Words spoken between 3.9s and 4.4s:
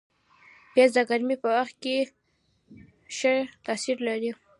لري